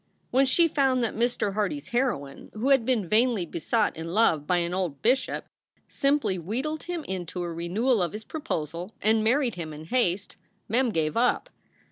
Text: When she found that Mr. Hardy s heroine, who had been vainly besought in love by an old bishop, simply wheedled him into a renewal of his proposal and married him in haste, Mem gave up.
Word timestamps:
When 0.31 0.47
she 0.47 0.67
found 0.67 1.03
that 1.03 1.13
Mr. 1.15 1.53
Hardy 1.53 1.77
s 1.77 1.89
heroine, 1.89 2.49
who 2.55 2.69
had 2.69 2.85
been 2.85 3.07
vainly 3.07 3.45
besought 3.45 3.95
in 3.95 4.07
love 4.07 4.47
by 4.47 4.57
an 4.57 4.73
old 4.73 5.03
bishop, 5.03 5.45
simply 5.87 6.39
wheedled 6.39 6.81
him 6.85 7.03
into 7.03 7.43
a 7.43 7.53
renewal 7.53 8.01
of 8.01 8.13
his 8.13 8.23
proposal 8.23 8.95
and 8.99 9.23
married 9.23 9.53
him 9.53 9.73
in 9.73 9.85
haste, 9.85 10.37
Mem 10.67 10.89
gave 10.89 11.15
up. 11.15 11.51